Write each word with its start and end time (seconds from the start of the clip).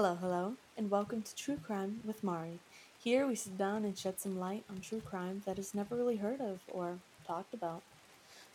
Hello, 0.00 0.14
hello, 0.20 0.52
and 0.76 0.92
welcome 0.92 1.22
to 1.22 1.34
True 1.34 1.56
Crime 1.56 1.98
with 2.04 2.22
Mari. 2.22 2.60
Here 3.02 3.26
we 3.26 3.34
sit 3.34 3.58
down 3.58 3.84
and 3.84 3.98
shed 3.98 4.20
some 4.20 4.38
light 4.38 4.62
on 4.70 4.80
true 4.80 5.00
crime 5.00 5.42
that 5.44 5.58
is 5.58 5.74
never 5.74 5.96
really 5.96 6.18
heard 6.18 6.40
of 6.40 6.60
or 6.68 7.00
talked 7.26 7.52
about. 7.52 7.82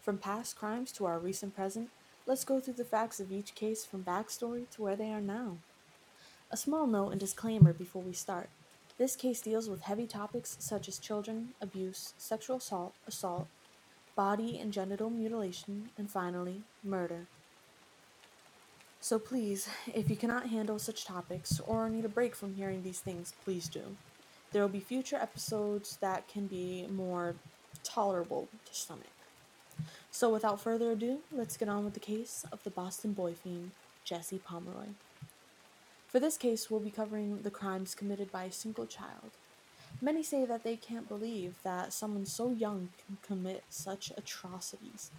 From 0.01 0.17
past 0.17 0.55
crimes 0.55 0.93
to 0.93 1.05
our 1.05 1.19
recent 1.19 1.53
present, 1.53 1.89
let's 2.25 2.45
go 2.45 2.61
through 2.61 2.75
the 2.75 2.85
facts 2.85 3.19
of 3.19 3.29
each 3.29 3.55
case 3.55 3.83
from 3.83 4.05
backstory 4.05 4.69
to 4.69 4.81
where 4.81 4.95
they 4.95 5.11
are 5.11 5.19
now. 5.19 5.57
A 6.49 6.55
small 6.55 6.87
note 6.87 7.09
and 7.09 7.19
disclaimer 7.19 7.73
before 7.73 8.03
we 8.03 8.13
start. 8.13 8.47
This 8.97 9.17
case 9.17 9.41
deals 9.41 9.69
with 9.69 9.81
heavy 9.81 10.07
topics 10.07 10.55
such 10.61 10.87
as 10.87 10.97
children, 10.97 11.49
abuse, 11.59 12.13
sexual 12.17 12.55
assault, 12.55 12.93
assault, 13.05 13.47
body 14.15 14.57
and 14.57 14.71
genital 14.71 15.09
mutilation, 15.09 15.89
and 15.97 16.09
finally, 16.09 16.61
murder. 16.85 17.27
So 19.03 19.19
please, 19.19 19.67
if 19.93 20.09
you 20.09 20.15
cannot 20.15 20.47
handle 20.47 20.79
such 20.79 21.03
topics 21.03 21.59
or 21.67 21.89
need 21.89 22.05
a 22.05 22.07
break 22.07 22.33
from 22.33 22.55
hearing 22.55 22.83
these 22.83 23.01
things, 23.01 23.33
please 23.43 23.67
do. 23.67 23.97
There 24.53 24.61
will 24.61 24.69
be 24.69 24.79
future 24.79 25.17
episodes 25.17 25.97
that 25.97 26.29
can 26.29 26.47
be 26.47 26.87
more 26.89 27.35
tolerable 27.83 28.47
to 28.63 28.73
stomach. 28.73 29.11
So 30.09 30.29
without 30.29 30.61
further 30.61 30.91
ado, 30.91 31.19
let's 31.33 31.57
get 31.57 31.67
on 31.67 31.83
with 31.83 31.95
the 31.95 31.99
case 31.99 32.45
of 32.49 32.63
the 32.63 32.69
Boston 32.69 33.11
boy 33.11 33.33
fiend, 33.33 33.71
Jesse 34.05 34.39
Pomeroy. 34.39 34.93
For 36.07 36.21
this 36.21 36.37
case, 36.37 36.71
we'll 36.71 36.79
be 36.79 36.89
covering 36.89 37.41
the 37.41 37.51
crimes 37.51 37.95
committed 37.95 38.31
by 38.31 38.45
a 38.45 38.53
single 38.53 38.85
child. 38.85 39.31
Many 40.01 40.23
say 40.23 40.45
that 40.45 40.63
they 40.63 40.77
can't 40.77 41.09
believe 41.09 41.55
that 41.63 41.91
someone 41.91 42.25
so 42.25 42.51
young 42.51 42.87
can 43.05 43.17
commit 43.21 43.65
such 43.69 44.13
atrocities. 44.15 45.11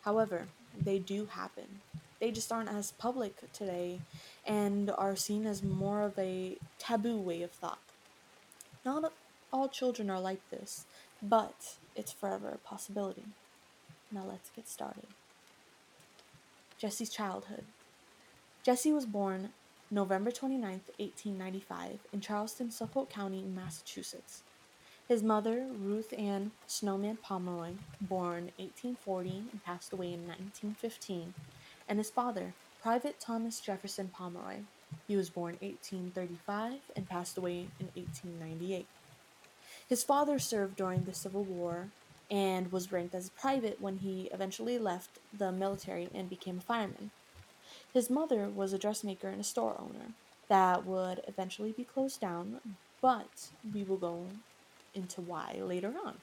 However, 0.00 0.48
they 0.76 0.98
do 0.98 1.26
happen. 1.26 1.82
They 2.20 2.30
just 2.30 2.52
aren't 2.52 2.68
as 2.68 2.92
public 2.92 3.50
today 3.52 4.00
and 4.46 4.90
are 4.90 5.16
seen 5.16 5.46
as 5.46 5.62
more 5.62 6.02
of 6.02 6.18
a 6.18 6.58
taboo 6.78 7.16
way 7.16 7.42
of 7.42 7.50
thought. 7.50 7.78
Not 8.84 9.12
all 9.52 9.68
children 9.68 10.10
are 10.10 10.20
like 10.20 10.48
this, 10.50 10.84
but 11.22 11.76
it's 11.96 12.12
forever 12.12 12.50
a 12.50 12.58
possibility. 12.58 13.24
Now 14.12 14.24
let's 14.28 14.50
get 14.50 14.68
started. 14.68 15.06
Jesse's 16.78 17.10
childhood. 17.10 17.64
Jesse 18.62 18.92
was 18.92 19.06
born 19.06 19.50
November 19.90 20.30
29, 20.30 20.62
1895, 20.98 21.98
in 22.12 22.20
Charleston, 22.20 22.70
Suffolk 22.70 23.10
County, 23.10 23.42
Massachusetts. 23.42 24.42
His 25.08 25.22
mother, 25.22 25.66
Ruth 25.76 26.14
Ann 26.16 26.52
Snowman 26.68 27.16
Pomeroy, 27.16 27.72
born 28.00 28.52
1840 28.58 29.30
and 29.50 29.64
passed 29.64 29.92
away 29.92 30.12
in 30.12 30.28
1915, 30.28 31.34
and 31.90 31.98
his 31.98 32.08
father, 32.08 32.54
Private 32.80 33.18
Thomas 33.18 33.58
Jefferson 33.58 34.08
Pomeroy. 34.08 34.58
He 35.08 35.16
was 35.16 35.28
born 35.28 35.58
1835 35.60 36.74
and 36.94 37.08
passed 37.08 37.36
away 37.36 37.66
in 37.80 37.88
1898. 37.94 38.86
His 39.88 40.04
father 40.04 40.38
served 40.38 40.76
during 40.76 41.02
the 41.02 41.12
Civil 41.12 41.42
War 41.42 41.88
and 42.30 42.70
was 42.70 42.92
ranked 42.92 43.14
as 43.16 43.26
a 43.26 43.32
private 43.32 43.80
when 43.80 43.98
he 43.98 44.30
eventually 44.32 44.78
left 44.78 45.18
the 45.36 45.50
military 45.50 46.08
and 46.14 46.30
became 46.30 46.58
a 46.58 46.60
fireman. 46.60 47.10
His 47.92 48.08
mother 48.08 48.48
was 48.48 48.72
a 48.72 48.78
dressmaker 48.78 49.28
and 49.28 49.40
a 49.40 49.44
store 49.44 49.76
owner 49.76 50.14
that 50.48 50.86
would 50.86 51.22
eventually 51.26 51.72
be 51.72 51.82
closed 51.82 52.20
down, 52.20 52.60
but 53.02 53.48
we 53.74 53.82
will 53.82 53.96
go 53.96 54.26
into 54.94 55.20
why 55.20 55.58
later 55.60 55.92
on. 56.04 56.18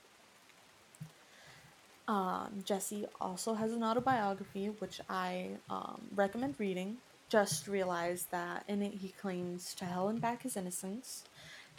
Um, 2.08 2.64
Jesse 2.64 3.06
also 3.20 3.54
has 3.54 3.74
an 3.74 3.84
autobiography, 3.84 4.68
which 4.80 5.02
I 5.10 5.50
um, 5.70 6.02
recommend 6.16 6.56
reading. 6.58 6.98
Just 7.30 7.68
realized 7.68 8.32
that 8.32 8.64
in 8.68 8.82
it 8.82 8.94
he 8.94 9.10
claims 9.10 9.74
to 9.76 9.86
hell 9.86 10.08
and 10.08 10.22
back 10.22 10.44
his 10.44 10.56
innocence, 10.56 11.26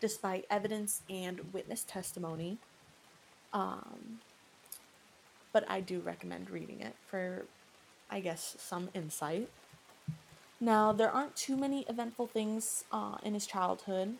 despite 0.00 0.44
evidence 0.50 1.00
and 1.08 1.40
witness 1.52 1.82
testimony. 1.84 2.58
Um, 3.54 4.20
but 5.52 5.64
I 5.70 5.80
do 5.80 6.00
recommend 6.00 6.50
reading 6.50 6.80
it 6.80 6.94
for, 7.10 7.46
I 8.10 8.20
guess, 8.20 8.56
some 8.58 8.90
insight. 8.92 9.48
Now, 10.60 10.92
there 10.92 11.10
aren't 11.10 11.36
too 11.36 11.56
many 11.56 11.86
eventful 11.88 12.26
things 12.26 12.84
uh, 12.92 13.16
in 13.22 13.32
his 13.32 13.46
childhood 13.46 14.16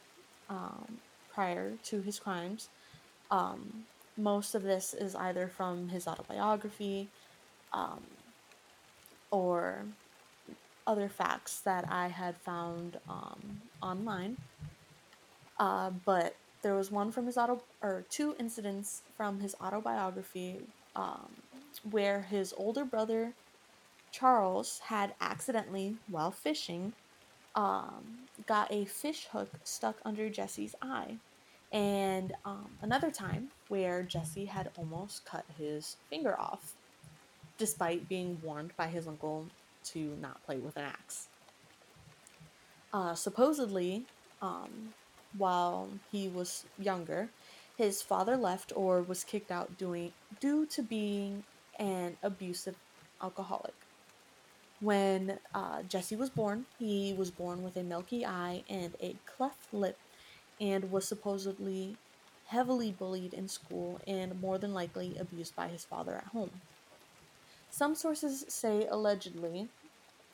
um, 0.49 0.99
prior 1.35 1.73
to 1.85 2.01
his 2.01 2.19
crimes. 2.19 2.71
Um, 3.31 3.85
most 4.19 4.55
of 4.55 4.63
this 4.63 4.93
is 4.93 5.15
either 5.15 5.49
from 5.49 5.89
his 5.89 6.07
autobiography 6.07 7.09
um, 7.73 8.01
or 9.31 9.85
other 10.87 11.09
facts 11.09 11.61
that 11.61 11.85
I 11.91 12.09
had 12.09 12.37
found 12.37 12.99
um, 13.09 13.61
online. 13.81 14.37
Uh, 15.59 15.91
but 16.05 16.35
there 16.63 16.75
was 16.75 16.91
one 16.91 17.13
from 17.13 17.27
his 17.27 17.37
auto, 17.37 17.63
or 17.83 18.05
two 18.11 18.35
incidents 18.39 19.03
from 19.17 19.41
his 19.41 19.55
autobiography 19.61 20.61
um, 20.97 21.29
where 21.91 22.23
his 22.23 22.53
older 22.57 22.85
brother 22.85 23.33
Charles 24.11 24.81
had 24.87 25.15
accidentally, 25.21 25.97
while 26.09 26.31
fishing, 26.31 26.93
um, 27.55 28.27
got 28.47 28.73
a 28.73 28.85
fish 28.87 29.27
hook 29.33 29.51
stuck 29.65 29.97
under 30.05 30.29
Jesse's 30.31 30.75
eye. 30.81 31.17
And 31.71 32.33
um, 32.45 32.71
another 32.81 33.11
time 33.11 33.51
where 33.69 34.03
Jesse 34.03 34.47
had 34.47 34.71
almost 34.77 35.25
cut 35.25 35.45
his 35.59 35.97
finger 36.11 36.39
off, 36.39 36.75
despite 37.59 38.09
being 38.09 38.39
warned 38.43 38.73
by 38.77 38.87
his 38.87 39.07
uncle 39.07 39.47
to 39.85 40.17
not 40.21 40.45
play 40.45 40.59
with 40.59 40.77
an 40.77 40.85
axe. 40.85 41.29
Uh, 42.93 43.15
supposedly, 43.15 44.05
um, 44.41 44.95
while 45.37 45.89
he 46.11 46.29
was 46.29 46.65
younger, 46.79 47.29
his 47.77 48.03
father 48.03 48.37
left 48.37 48.73
or 48.75 49.03
was 49.03 49.25
kicked 49.25 49.51
out 49.51 49.77
doing, 49.79 50.13
due 50.41 50.67
to 50.67 50.83
being 50.83 51.45
an 51.79 52.17
abusive 52.23 52.77
alcoholic. 53.23 53.75
When 54.81 55.39
uh, 55.55 55.83
Jesse 55.83 56.17
was 56.17 56.31
born, 56.31 56.67
he 56.79 57.15
was 57.17 57.31
born 57.31 57.63
with 57.63 57.77
a 57.77 57.83
milky 57.83 58.25
eye 58.25 58.63
and 58.69 58.95
a 59.01 59.17
cleft 59.27 59.73
lip 59.73 59.99
and 60.61 60.91
was 60.91 61.07
supposedly 61.07 61.97
heavily 62.49 62.91
bullied 62.91 63.35
in 63.35 63.47
school 63.49 64.01
and 64.07 64.41
more 64.41 64.59
than 64.59 64.75
likely 64.75 65.17
abused 65.19 65.55
by 65.55 65.69
his 65.69 65.85
father 65.85 66.15
at 66.15 66.25
home. 66.25 66.51
Some 67.71 67.95
sources 67.95 68.45
say 68.49 68.87
allegedly 68.91 69.69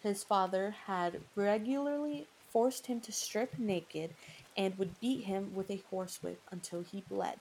his 0.03 0.23
father 0.23 0.75
had 0.87 1.21
regularly 1.35 2.27
forced 2.53 2.87
him 2.87 3.01
to 3.01 3.11
strip 3.11 3.59
naked 3.59 4.15
and 4.57 4.79
would 4.79 5.01
beat 5.01 5.25
him 5.25 5.53
with 5.55 5.71
a 5.71 5.83
horsewhip 5.91 6.41
until 6.53 6.83
he 6.83 7.03
bled. 7.09 7.39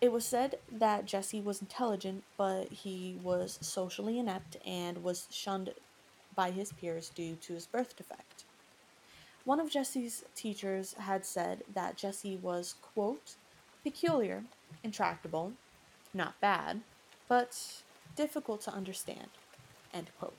It 0.00 0.12
was 0.12 0.24
said 0.24 0.58
that 0.70 1.06
Jesse 1.06 1.40
was 1.40 1.60
intelligent, 1.60 2.24
but 2.36 2.68
he 2.68 3.18
was 3.22 3.58
socially 3.60 4.18
inept 4.18 4.56
and 4.66 5.02
was 5.02 5.26
shunned 5.30 5.70
by 6.34 6.50
his 6.50 6.72
peers 6.72 7.08
due 7.08 7.36
to 7.36 7.54
his 7.54 7.66
birth 7.66 7.96
defect. 7.96 8.44
One 9.44 9.58
of 9.58 9.70
Jesse's 9.70 10.24
teachers 10.36 10.94
had 10.94 11.26
said 11.26 11.64
that 11.74 11.96
Jesse 11.96 12.36
was, 12.36 12.76
quote, 12.80 13.34
peculiar, 13.82 14.44
intractable, 14.84 15.52
not 16.14 16.40
bad, 16.40 16.82
but 17.28 17.82
difficult 18.14 18.60
to 18.62 18.72
understand, 18.72 19.28
end 19.92 20.10
quote. 20.18 20.36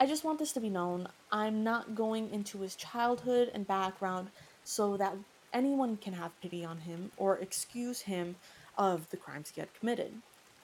I 0.00 0.06
just 0.06 0.24
want 0.24 0.38
this 0.38 0.52
to 0.52 0.60
be 0.60 0.70
known. 0.70 1.08
I'm 1.30 1.62
not 1.62 1.94
going 1.94 2.30
into 2.30 2.58
his 2.60 2.74
childhood 2.74 3.50
and 3.52 3.66
background 3.66 4.28
so 4.64 4.96
that 4.96 5.14
anyone 5.52 5.96
can 5.98 6.14
have 6.14 6.40
pity 6.40 6.64
on 6.64 6.78
him 6.78 7.12
or 7.16 7.36
excuse 7.36 8.00
him 8.00 8.36
of 8.78 9.08
the 9.10 9.16
crimes 9.16 9.52
he 9.54 9.60
had 9.60 9.72
committed. 9.74 10.12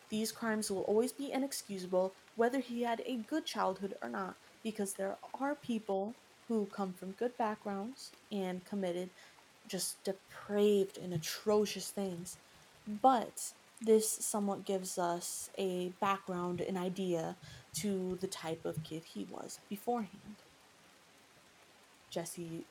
These 0.08 0.32
crimes 0.32 0.70
will 0.70 0.82
always 0.82 1.12
be 1.12 1.32
inexcusable 1.32 2.12
whether 2.36 2.60
he 2.60 2.82
had 2.82 3.02
a 3.04 3.16
good 3.16 3.44
childhood 3.44 3.94
or 4.02 4.08
not, 4.08 4.36
because 4.62 4.94
there 4.94 5.16
are 5.40 5.54
people 5.54 6.14
who 6.54 6.66
come 6.66 6.92
from 6.92 7.12
good 7.12 7.36
backgrounds 7.36 8.12
and 8.30 8.64
committed 8.64 9.10
just 9.68 10.02
depraved 10.04 10.98
and 10.98 11.14
atrocious 11.14 11.90
things. 11.90 12.36
But 12.86 13.52
this 13.80 14.08
somewhat 14.08 14.64
gives 14.64 14.98
us 14.98 15.50
a 15.58 15.92
background, 16.00 16.60
an 16.60 16.76
idea 16.76 17.36
to 17.74 18.18
the 18.20 18.26
type 18.26 18.64
of 18.64 18.82
kid 18.84 19.02
he 19.04 19.26
was 19.30 19.58
beforehand. 19.68 20.36
Jesse's 22.10 22.64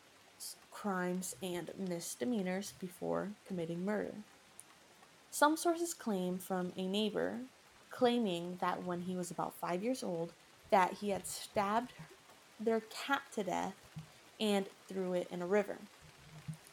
crimes 0.71 1.35
and 1.41 1.71
misdemeanors 1.77 2.73
before 2.79 3.29
committing 3.47 3.83
murder. 3.83 4.13
Some 5.31 5.57
sources 5.57 5.93
claim 5.93 6.37
from 6.37 6.73
a 6.75 6.85
neighbor 6.87 7.39
claiming 7.89 8.57
that 8.61 8.83
when 8.83 9.01
he 9.01 9.15
was 9.15 9.31
about 9.31 9.53
5 9.55 9.83
years 9.83 10.03
old 10.03 10.33
that 10.69 10.93
he 10.93 11.09
had 11.09 11.27
stabbed 11.27 11.93
their 12.63 12.81
cat 12.81 13.21
to 13.35 13.43
death 13.43 13.75
and 14.39 14.65
threw 14.87 15.13
it 15.13 15.27
in 15.31 15.41
a 15.41 15.47
river. 15.47 15.77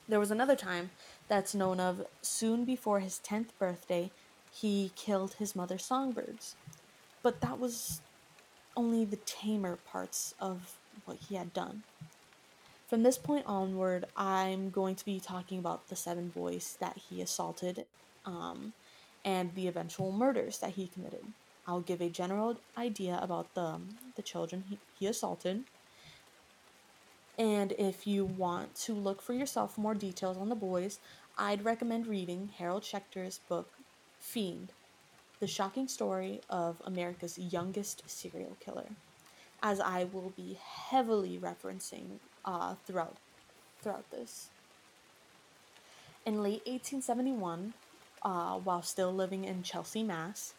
There 0.09 0.21
was 0.21 0.31
another 0.31 0.57
time 0.57 0.91
that's 1.29 1.55
known 1.55 1.81
of 1.81 2.07
soon 2.23 2.65
before 2.65 3.01
his 3.01 3.21
10th 3.25 3.51
birthday 3.59 4.11
he 4.51 4.91
killed 4.97 5.35
his 5.35 5.55
mother's 5.55 5.85
songbirds. 5.85 6.57
But 7.23 7.41
that 7.43 7.59
was 7.59 8.01
only 8.77 9.05
the 9.05 9.17
tamer 9.17 9.77
parts 9.77 10.35
of 10.41 10.77
what 11.05 11.19
he 11.29 11.35
had 11.35 11.53
done. 11.53 11.83
From 12.87 13.03
this 13.03 13.19
point 13.19 13.45
onward, 13.47 14.07
I'm 14.17 14.71
going 14.71 14.95
to 14.95 15.05
be 15.05 15.21
talking 15.21 15.59
about 15.59 15.89
the 15.89 15.97
seven 15.97 16.29
boys 16.29 16.79
that 16.81 16.97
he 16.97 17.21
assaulted 17.21 17.85
um, 18.25 18.73
and 19.25 19.55
the 19.55 19.69
eventual 19.69 20.11
murders 20.11 20.59
that 20.61 20.71
he 20.71 20.87
committed. 20.87 21.25
I'll 21.67 21.81
give 21.81 22.01
a 22.01 22.09
general 22.09 22.59
idea 22.79 23.19
about 23.21 23.53
the, 23.55 23.79
the 24.17 24.23
children 24.23 24.65
he, 24.71 24.79
he 24.99 25.07
assaulted. 25.07 25.65
And 27.39 27.73
if 27.79 28.05
you 28.05 28.25
want 28.25 28.75
to 28.83 28.93
look 28.93 29.23
for 29.23 29.33
yourself 29.33 29.79
more 29.79 29.95
details 29.95 30.37
on 30.37 30.49
the 30.49 30.57
boys, 30.57 30.99
I'd 31.39 31.65
recommend 31.65 32.09
reading 32.09 32.51
Harold 32.59 32.83
Schechter's 32.83 33.39
book, 33.49 33.71
Fiend 34.19 34.73
The 35.39 35.47
Shocking 35.47 35.87
Story 35.87 36.41
of 36.51 36.83
America's 36.85 37.39
Youngest 37.39 38.03
Serial 38.11 38.57
Killer, 38.59 38.89
as 39.63 39.79
I 39.79 40.09
will 40.13 40.33
be 40.37 40.59
heavily 40.61 41.39
referencing 41.39 42.19
uh, 42.45 42.75
throughout, 42.85 43.17
throughout 43.83 44.11
this. 44.11 44.49
In 46.27 46.43
late 46.43 46.67
1871, 46.67 47.73
uh, 48.23 48.57
while 48.57 48.83
still 48.83 49.15
living 49.15 49.45
in 49.45 49.63
Chelsea, 49.63 50.03
Mass., 50.03 50.55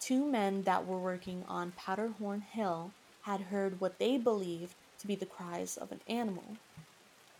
two 0.00 0.26
men 0.26 0.62
that 0.62 0.88
were 0.88 0.98
working 0.98 1.44
on 1.48 1.72
Powderhorn 1.76 2.40
Hill 2.40 2.90
had 3.22 3.42
heard 3.42 3.80
what 3.80 4.00
they 4.00 4.18
believed 4.18 4.74
be 5.06 5.14
the 5.14 5.26
cries 5.26 5.76
of 5.76 5.92
an 5.92 6.00
animal. 6.08 6.56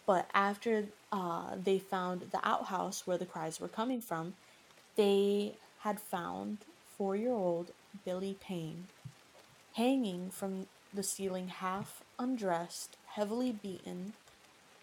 But 0.07 0.29
after 0.33 0.85
uh, 1.11 1.57
they 1.63 1.79
found 1.79 2.23
the 2.31 2.41
outhouse 2.47 3.07
where 3.07 3.19
the 3.19 3.27
cries 3.27 3.61
were 3.61 3.69
coming 3.69 4.01
from, 4.01 4.35
they 4.97 5.55
had 5.81 6.01
found 6.01 6.59
four 6.97 7.17
year 7.17 7.33
old 7.33 7.73
Billy 8.05 8.37
Payne 8.41 8.87
hanging 9.75 10.31
from 10.31 10.67
the 10.95 11.03
ceiling, 11.03 11.49
half 11.49 12.03
undressed, 12.19 12.97
heavily 13.09 13.53
beaten, 13.53 14.15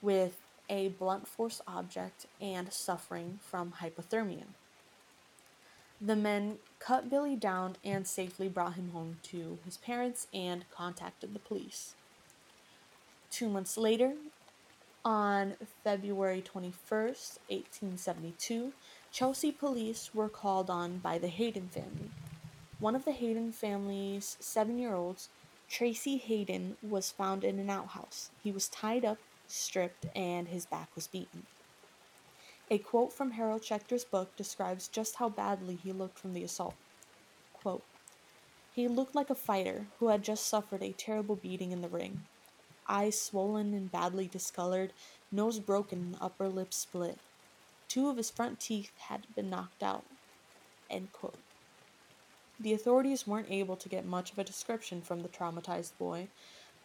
with 0.01 0.37
a 0.69 0.89
blunt 0.89 1.27
force 1.27 1.61
object 1.67 2.27
and 2.39 2.71
suffering 2.71 3.39
from 3.41 3.73
hypothermia. 3.81 4.45
The 5.99 6.15
men 6.15 6.57
cut 6.79 7.09
Billy 7.09 7.35
down 7.35 7.77
and 7.83 8.05
safely 8.05 8.47
brought 8.47 8.75
him 8.75 8.91
home 8.91 9.17
to 9.23 9.57
his 9.65 9.77
parents 9.77 10.27
and 10.33 10.65
contacted 10.69 11.33
the 11.33 11.39
police. 11.39 11.95
Two 13.33 13.49
months 13.49 13.77
later, 13.77 14.13
on 15.03 15.55
February 15.83 16.43
21st, 16.43 17.39
1872, 17.49 18.73
Chelsea 19.11 19.51
police 19.51 20.13
were 20.13 20.29
called 20.29 20.69
on 20.69 20.99
by 20.99 21.17
the 21.17 21.29
Hayden 21.29 21.67
family. 21.67 22.11
One 22.77 22.95
of 22.95 23.05
the 23.05 23.11
Hayden 23.11 23.51
family's 23.51 24.37
seven 24.39 24.77
year 24.77 24.93
olds, 24.93 25.29
Tracy 25.67 26.17
Hayden, 26.17 26.77
was 26.87 27.09
found 27.09 27.43
in 27.43 27.57
an 27.57 27.71
outhouse. 27.71 28.29
He 28.43 28.51
was 28.51 28.69
tied 28.69 29.03
up, 29.03 29.17
stripped, 29.47 30.05
and 30.15 30.49
his 30.49 30.67
back 30.67 30.89
was 30.93 31.07
beaten. 31.07 31.47
A 32.69 32.77
quote 32.77 33.11
from 33.11 33.31
Harold 33.31 33.63
Schechter's 33.63 34.05
book 34.05 34.35
describes 34.35 34.87
just 34.87 35.15
how 35.15 35.29
badly 35.29 35.79
he 35.83 35.91
looked 35.91 36.19
from 36.19 36.35
the 36.35 36.43
assault. 36.43 36.75
Quote, 37.51 37.83
he 38.75 38.87
looked 38.87 39.15
like 39.15 39.31
a 39.31 39.35
fighter 39.35 39.87
who 39.97 40.09
had 40.09 40.21
just 40.21 40.45
suffered 40.45 40.83
a 40.83 40.91
terrible 40.91 41.35
beating 41.35 41.71
in 41.71 41.81
the 41.81 41.87
ring. 41.87 42.25
Eyes 42.87 43.19
swollen 43.19 43.73
and 43.73 43.91
badly 43.91 44.27
discolored, 44.27 44.93
nose 45.31 45.59
broken, 45.59 46.17
upper 46.21 46.47
lip 46.47 46.73
split. 46.73 47.17
Two 47.87 48.09
of 48.09 48.17
his 48.17 48.29
front 48.29 48.59
teeth 48.59 48.91
had 48.97 49.27
been 49.35 49.49
knocked 49.49 49.83
out. 49.83 50.05
The 52.59 52.73
authorities 52.73 53.27
weren't 53.27 53.51
able 53.51 53.75
to 53.75 53.89
get 53.89 54.05
much 54.05 54.31
of 54.31 54.39
a 54.39 54.43
description 54.43 55.01
from 55.01 55.21
the 55.21 55.29
traumatized 55.29 55.97
boy, 55.97 56.27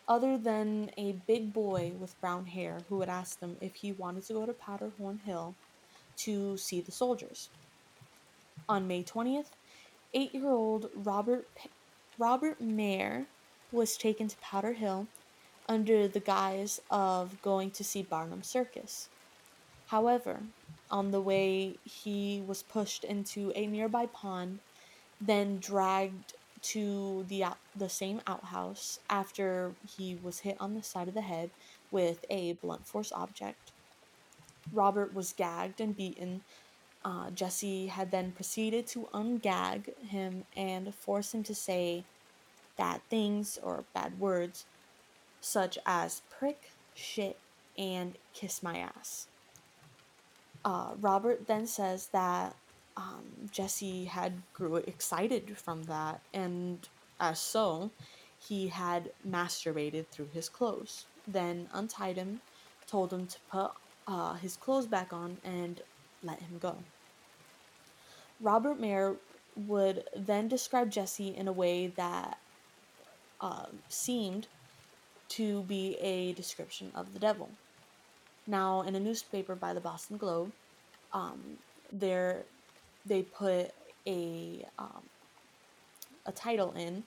other 0.09 0.39
than 0.39 0.91
a 0.97 1.13
big 1.13 1.53
boy 1.53 1.93
with 1.99 2.21
brown 2.21 2.47
hair 2.47 2.79
who 2.89 3.01
had 3.01 3.09
asked 3.09 3.41
them 3.41 3.57
if 3.61 3.77
he 3.77 3.93
wanted 3.93 4.25
to 4.25 4.33
go 4.33 4.47
to 4.47 4.53
Powderhorn 4.53 5.21
Hill 5.25 5.55
to 6.19 6.57
see 6.57 6.81
the 6.81 6.93
soldiers. 6.93 7.51
On 8.69 8.89
May 8.89 9.03
20th, 9.03 9.51
eight 10.15 10.35
year 10.35 10.49
old 10.49 10.91
Robert, 10.95 11.47
Robert 12.19 12.61
Mayer 12.61 13.27
was 13.71 13.97
taken 13.97 14.29
to 14.29 14.37
Powder 14.39 14.73
Hill 14.73 15.07
under 15.69 16.09
the 16.09 16.21
guise 16.21 16.81
of 16.91 17.41
going 17.43 17.71
to 17.73 17.85
see 17.85 18.03
Barnum 18.03 18.43
Circus. 18.43 19.09
However, 19.89 20.41
on 20.91 21.11
the 21.11 21.21
way, 21.21 21.77
he 21.85 22.43
was 22.47 22.63
pushed 22.63 23.05
into 23.05 23.53
a 23.55 23.67
nearby 23.67 24.07
pond, 24.07 24.61
then 25.21 25.59
dragged 25.59 26.35
to 26.61 27.25
the 27.29 27.45
the 27.77 27.89
same 27.89 28.21
outhouse 28.27 28.99
after 29.09 29.73
he 29.97 30.19
was 30.23 30.41
hit 30.41 30.57
on 30.61 30.75
the 30.75 30.83
side 30.83 31.09
of 31.09 31.15
the 31.15 31.21
head 31.21 31.51
with 31.91 32.25
a 32.31 32.55
blunt 32.55 32.87
force 32.87 33.13
object. 33.13 33.73
Robert 34.73 35.15
was 35.15 35.33
gagged 35.33 35.81
and 35.81 35.97
beaten. 35.97 36.43
Uh, 37.05 37.31
Jesse 37.31 37.87
had 37.87 38.11
then 38.11 38.33
proceeded 38.33 38.87
to 38.89 39.09
ungag 39.15 39.97
him 40.09 40.45
and 40.57 40.95
force 40.95 41.33
him 41.33 41.43
to 41.45 41.55
say 41.55 42.05
bad 42.77 43.01
things 43.09 43.59
or 43.63 43.85
bad 43.95 44.19
words, 44.19 44.67
such 45.41 45.79
as 45.87 46.23
prick, 46.31 46.71
shit, 46.95 47.39
and 47.77 48.15
kiss 48.35 48.63
my 48.63 48.79
ass. 48.79 49.29
Uh, 50.65 50.91
Robert 51.01 51.47
then 51.47 51.67
says 51.67 52.09
that 52.09 52.55
um, 52.97 53.25
Jesse 53.53 54.07
had 54.07 54.43
grew 54.53 54.77
excited 54.77 55.57
from 55.57 55.85
that, 55.85 56.21
and 56.35 56.89
as 57.21 57.39
so, 57.39 57.91
he 58.39 58.69
had 58.69 59.11
masturbated 59.29 60.07
through 60.09 60.29
his 60.33 60.49
clothes. 60.49 61.07
Then 61.27 61.69
untied 61.73 62.17
him, 62.17 62.41
told 62.87 63.13
him 63.13 63.27
to 63.27 63.39
put 63.51 63.71
uh, 64.07 64.35
his 64.35 64.57
clothes 64.57 64.87
back 64.87 65.13
on 65.13 65.39
and 65.45 65.81
let 66.23 66.41
him 66.41 66.59
go. 66.59 66.77
Robert 68.41 68.79
Mayer 68.81 69.17
would 69.67 70.05
then 70.17 70.49
describe 70.49 70.91
Jesse 70.91 71.35
in 71.37 71.49
a 71.49 71.53
way 71.53 71.89
that 71.89 72.39
uh, 73.41 73.67
seemed 73.89 74.47
to 75.31 75.63
be 75.65 75.97
a 76.01 76.33
description 76.33 76.91
of 76.95 77.13
the 77.13 77.19
devil. 77.19 77.49
Now, 78.47 78.83
in 78.83 78.95
a 78.95 79.01
newspaper 79.01 79.55
by 79.55 79.75
the 79.75 79.81
Boston 79.81 80.17
Globe, 80.17 80.53
um, 81.13 81.59
there 81.93 82.43
they 83.07 83.23
put 83.23 83.73
a 84.07 84.65
um, 84.79 85.03
a 86.27 86.33
title 86.33 86.73
in. 86.73 87.05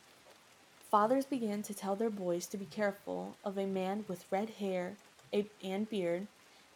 Fathers 0.90 1.26
began 1.26 1.62
to 1.64 1.74
tell 1.74 1.96
their 1.96 2.10
boys 2.10 2.48
to 2.48 2.58
be 2.58 2.66
careful 2.66 3.36
of 3.46 3.58
a 3.58 3.66
man 3.66 4.04
with 4.08 4.26
red 4.32 4.50
hair 4.60 4.94
and 5.64 5.90
beard 5.90 6.28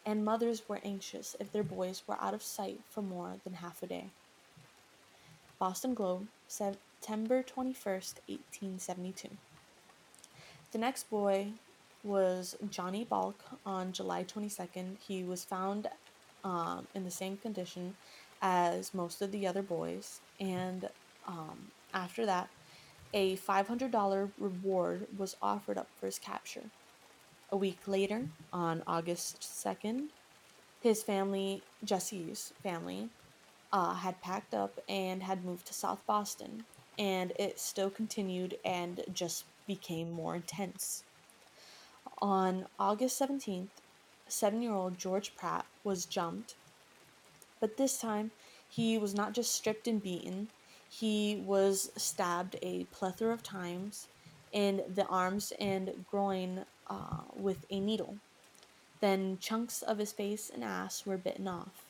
and 0.05 0.23
mothers 0.23 0.61
were 0.69 0.79
anxious 0.83 1.35
if 1.39 1.51
their 1.51 1.63
boys 1.63 2.03
were 2.07 2.17
out 2.21 2.33
of 2.33 2.43
sight 2.43 2.79
for 2.89 3.01
more 3.01 3.33
than 3.43 3.53
half 3.53 3.81
a 3.81 3.87
day. 3.87 4.05
Boston 5.57 5.93
Globe, 5.93 6.27
September 6.47 7.41
21st, 7.41 8.19
1872. 8.27 9.29
The 10.72 10.77
next 10.77 11.10
boy 11.10 11.48
was 12.03 12.55
Johnny 12.69 13.03
Balk 13.03 13.43
on 13.65 13.91
July 13.91 14.24
22nd. 14.24 14.98
He 15.00 15.24
was 15.24 15.43
found 15.43 15.88
um, 16.43 16.88
in 16.93 17.03
the 17.03 17.12
same 17.12 17.38
condition 17.38 17.95
as 18.41 18.93
most 18.93 19.22
of 19.22 19.31
the 19.31 19.48
other 19.48 19.62
boys, 19.62 20.19
and 20.39 20.89
um, 21.27 21.72
after 21.93 22.25
that, 22.25 22.50
a 23.13 23.38
$500 23.38 24.31
reward 24.38 25.07
was 25.17 25.38
offered 25.41 25.77
up 25.77 25.88
for 26.00 26.05
his 26.05 26.19
capture. 26.19 26.63
A 27.51 27.57
week 27.57 27.79
later, 27.88 28.27
on 28.51 28.84
August 28.86 29.39
2nd, 29.41 30.07
his 30.81 31.01
family, 31.01 31.63
Jesse's 31.84 32.53
family, 32.62 33.10
uh, 33.72 33.93
had 33.93 34.22
packed 34.22 34.53
up 34.53 34.79
and 34.89 35.24
had 35.24 35.45
moved 35.45 35.65
to 35.67 35.74
South 35.74 36.05
Boston, 36.05 36.65
and 37.00 37.31
it 37.39 37.60
still 37.60 37.89
continued 37.89 38.57
and 38.65 39.01
just 39.13 39.45
became 39.67 40.12
more 40.12 40.36
intense. 40.36 41.03
On 42.22 42.65
August 42.79 43.19
17th, 43.19 43.67
seven 44.27 44.62
year 44.62 44.74
old 44.74 44.98
George 44.98 45.36
Pratt 45.36 45.65
was 45.84 46.05
jumped, 46.05 46.55
but 47.60 47.77
this 47.77 48.00
time 48.00 48.31
he 48.69 48.98
was 48.98 49.13
not 49.13 49.34
just 49.34 49.53
stripped 49.53 49.88
and 49.88 50.01
beaten, 50.01 50.50
he 50.89 51.41
was 51.45 51.91
stabbed 51.98 52.57
a 52.62 52.86
plethora 52.86 53.34
of 53.34 53.43
times 53.43 54.07
in 54.51 54.84
the 54.93 55.05
arms 55.07 55.51
and 55.60 56.05
groin 56.10 56.65
uh, 56.89 57.22
with 57.36 57.65
a 57.69 57.79
needle. 57.79 58.15
Then 59.01 59.38
chunks 59.39 59.81
of 59.81 59.98
his 59.98 60.13
face 60.13 60.50
and 60.53 60.63
ass 60.63 61.05
were 61.05 61.17
bitten 61.17 61.48
off. 61.48 61.84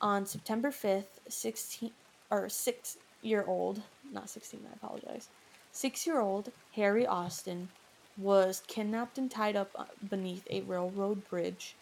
On 0.00 0.26
September 0.26 0.70
5th, 0.70 1.20
16 1.28 1.90
or 2.30 2.48
6 2.48 2.98
year 3.22 3.44
old, 3.46 3.80
not 4.12 4.28
16, 4.28 4.60
I 4.70 4.74
apologize. 4.74 5.28
6 5.76 6.06
year 6.06 6.20
old 6.20 6.50
Harry 6.74 7.06
Austin 7.06 7.68
was 8.16 8.62
kidnapped 8.66 9.18
and 9.18 9.30
tied 9.30 9.56
up 9.56 9.70
uh, 9.76 9.84
beneath 10.08 10.46
a 10.50 10.62
railroad 10.62 11.28
bridge. 11.28 11.76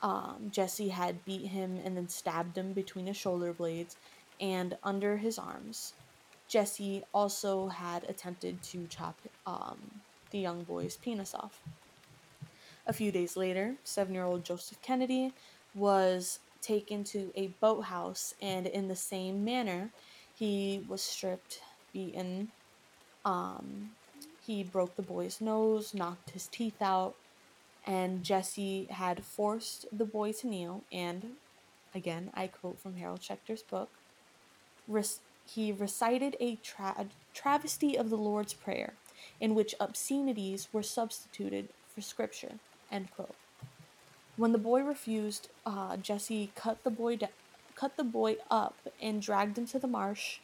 Um, 0.00 0.48
Jesse 0.50 0.88
had 0.88 1.22
beat 1.26 1.48
him 1.48 1.78
and 1.84 1.98
then 1.98 2.08
stabbed 2.08 2.56
him 2.56 2.72
between 2.72 3.06
his 3.06 3.18
shoulder 3.18 3.52
blades 3.52 3.96
and 4.40 4.78
under 4.82 5.18
his 5.18 5.38
arms. 5.38 5.92
Jesse 6.48 7.02
also 7.12 7.68
had 7.68 8.04
attempted 8.08 8.62
to 8.62 8.86
chop 8.86 9.18
um, 9.46 9.78
the 10.30 10.38
young 10.38 10.62
boy's 10.62 10.96
penis 10.96 11.34
off. 11.34 11.60
A 12.86 12.94
few 12.94 13.12
days 13.12 13.36
later, 13.36 13.74
seven 13.84 14.14
year 14.14 14.24
old 14.24 14.46
Joseph 14.46 14.80
Kennedy 14.80 15.34
was 15.74 16.38
taken 16.62 17.04
to 17.04 17.30
a 17.36 17.48
boathouse, 17.60 18.34
and 18.40 18.66
in 18.66 18.88
the 18.88 18.96
same 18.96 19.44
manner, 19.44 19.90
he 20.34 20.82
was 20.88 21.02
stripped, 21.02 21.60
beaten. 21.92 22.50
Um, 23.24 23.90
he 24.46 24.62
broke 24.62 24.96
the 24.96 25.02
boy's 25.02 25.40
nose, 25.40 25.94
knocked 25.94 26.30
his 26.30 26.46
teeth 26.46 26.80
out, 26.80 27.14
and 27.86 28.24
Jesse 28.24 28.86
had 28.90 29.24
forced 29.24 29.86
the 29.96 30.04
boy 30.04 30.32
to 30.32 30.46
kneel. 30.46 30.84
And 30.92 31.32
again, 31.94 32.30
I 32.34 32.46
quote 32.46 32.80
from 32.80 32.96
Harold 32.96 33.20
Schechter's 33.20 33.62
book 33.62 33.90
he 35.46 35.72
recited 35.72 36.36
a 36.40 36.56
tra- 36.56 37.06
travesty 37.34 37.96
of 37.96 38.10
the 38.10 38.16
Lord's 38.16 38.54
Prayer, 38.54 38.94
in 39.40 39.54
which 39.54 39.74
obscenities 39.80 40.68
were 40.72 40.82
substituted 40.82 41.68
for 41.92 42.00
scripture. 42.00 42.54
When 44.36 44.52
the 44.52 44.58
boy 44.58 44.82
refused, 44.82 45.48
uh, 45.66 45.96
Jesse 45.96 46.52
cut 46.54 46.82
the 46.84 46.90
boy 46.90 47.16
de- 47.16 47.28
cut 47.74 47.96
the 47.96 48.04
boy 48.04 48.36
up 48.50 48.76
and 49.00 49.22
dragged 49.22 49.58
him 49.58 49.66
to 49.66 49.78
the 49.78 49.88
marsh 49.88 50.38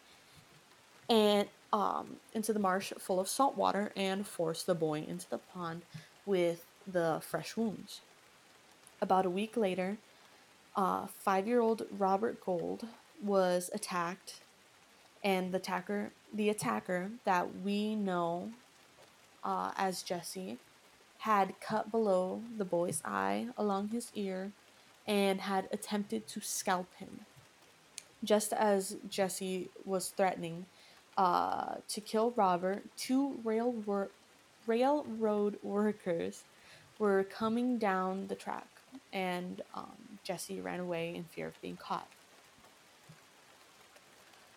and 1.08 1.48
um, 1.72 2.16
into 2.34 2.52
the 2.52 2.58
marsh 2.58 2.92
full 2.98 3.20
of 3.20 3.28
salt 3.28 3.56
water 3.56 3.92
and 3.96 4.26
forced 4.26 4.66
the 4.66 4.74
boy 4.74 5.04
into 5.06 5.28
the 5.28 5.38
pond 5.38 5.82
with 6.24 6.64
the 6.86 7.20
fresh 7.22 7.56
wounds. 7.56 8.00
About 9.00 9.26
a 9.26 9.30
week 9.30 9.56
later, 9.56 9.98
uh, 10.76 11.06
five-year-old 11.06 11.82
Robert 11.98 12.40
Gould 12.44 12.86
was 13.22 13.70
attacked, 13.74 14.40
and 15.24 15.52
the 15.52 15.58
attacker, 15.58 16.12
the 16.32 16.48
attacker 16.48 17.10
that 17.24 17.60
we 17.62 17.94
know 17.94 18.50
uh, 19.44 19.72
as 19.76 20.02
Jesse, 20.02 20.58
had 21.18 21.58
cut 21.60 21.90
below 21.90 22.42
the 22.56 22.64
boy's 22.64 23.02
eye 23.04 23.48
along 23.56 23.88
his 23.88 24.10
ear 24.14 24.52
and 25.06 25.40
had 25.40 25.68
attempted 25.72 26.26
to 26.28 26.40
scalp 26.40 26.88
him. 26.96 27.20
Just 28.22 28.52
as 28.52 28.96
Jesse 29.08 29.68
was 29.84 30.08
threatening 30.08 30.66
uh, 31.16 31.76
to 31.88 32.00
kill 32.00 32.32
Robert, 32.32 32.82
two 32.96 33.40
rail 33.44 33.74
railroad 34.66 35.58
workers 35.62 36.44
were 36.98 37.24
coming 37.24 37.78
down 37.78 38.26
the 38.26 38.34
track, 38.34 38.68
and 39.12 39.62
um, 39.74 40.18
Jesse 40.24 40.60
ran 40.60 40.80
away 40.80 41.14
in 41.14 41.24
fear 41.24 41.46
of 41.48 41.60
being 41.60 41.76
caught. 41.76 42.08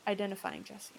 Identifying 0.07 0.63
Jesse. 0.63 0.95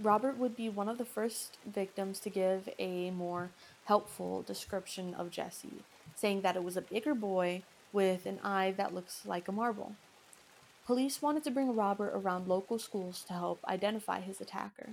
Robert 0.00 0.38
would 0.38 0.56
be 0.56 0.68
one 0.68 0.88
of 0.88 0.96
the 0.96 1.04
first 1.04 1.58
victims 1.66 2.20
to 2.20 2.30
give 2.30 2.68
a 2.78 3.10
more 3.10 3.50
helpful 3.84 4.42
description 4.42 5.14
of 5.14 5.30
Jesse, 5.30 5.82
saying 6.14 6.42
that 6.42 6.56
it 6.56 6.62
was 6.62 6.76
a 6.76 6.82
bigger 6.82 7.14
boy 7.14 7.62
with 7.92 8.26
an 8.26 8.38
eye 8.44 8.74
that 8.76 8.94
looks 8.94 9.26
like 9.26 9.48
a 9.48 9.52
marble. 9.52 9.92
Police 10.88 11.20
wanted 11.20 11.44
to 11.44 11.50
bring 11.50 11.76
Robert 11.76 12.12
around 12.14 12.48
local 12.48 12.78
schools 12.78 13.22
to 13.28 13.34
help 13.34 13.62
identify 13.66 14.20
his 14.20 14.40
attacker. 14.40 14.92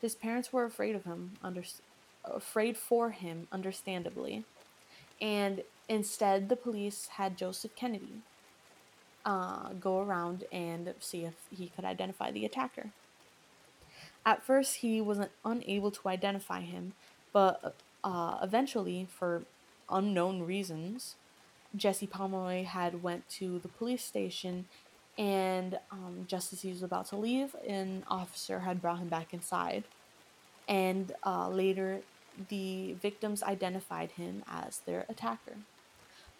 His 0.00 0.14
parents 0.14 0.50
were 0.50 0.64
afraid 0.64 0.96
of 0.96 1.04
him, 1.04 1.32
under, 1.42 1.62
afraid 2.24 2.78
for 2.78 3.10
him, 3.10 3.46
understandably, 3.52 4.44
and 5.20 5.62
instead 5.90 6.48
the 6.48 6.56
police 6.56 7.08
had 7.18 7.36
Joseph 7.36 7.76
Kennedy 7.76 8.22
uh, 9.26 9.74
go 9.78 10.00
around 10.00 10.44
and 10.50 10.94
see 11.00 11.26
if 11.26 11.34
he 11.54 11.70
could 11.76 11.84
identify 11.84 12.30
the 12.30 12.46
attacker. 12.46 12.92
At 14.24 14.42
first, 14.42 14.76
he 14.76 15.02
wasn't 15.02 15.32
unable 15.44 15.90
to 15.90 16.08
identify 16.08 16.62
him, 16.62 16.94
but 17.34 17.74
uh, 18.02 18.38
eventually, 18.42 19.06
for 19.10 19.42
unknown 19.90 20.44
reasons, 20.44 21.16
Jesse 21.76 22.06
Pomeroy 22.06 22.64
had 22.64 23.02
went 23.02 23.28
to 23.28 23.58
the 23.58 23.68
police 23.68 24.02
station, 24.02 24.64
and 25.18 25.78
um, 25.90 26.24
just 26.26 26.52
as 26.52 26.62
he 26.62 26.70
was 26.70 26.82
about 26.82 27.06
to 27.06 27.16
leave, 27.16 27.56
an 27.66 28.04
officer 28.08 28.60
had 28.60 28.82
brought 28.82 28.98
him 28.98 29.08
back 29.08 29.32
inside. 29.32 29.84
And 30.68 31.12
uh, 31.24 31.48
later, 31.48 32.00
the 32.48 32.94
victims 32.94 33.42
identified 33.42 34.12
him 34.12 34.42
as 34.48 34.78
their 34.78 35.06
attacker. 35.08 35.56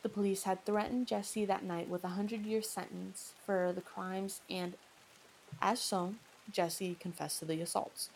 The 0.02 0.09
police 0.09 0.42
had 0.42 0.64
threatened 0.64 1.06
Jesse 1.06 1.47
that 1.47 1.64
night 1.64 1.88
with 1.88 2.04
a 2.04 2.09
hundred 2.09 2.45
year 2.45 2.62
sentence 2.62 3.33
for 3.45 3.73
the 3.75 3.80
crimes, 3.80 4.40
and 4.49 4.75
as 5.61 5.80
so, 5.80 6.14
Jesse 6.52 6.97
confessed 7.00 7.40
to 7.40 7.45
the 7.45 7.61
assaults. 7.61 8.11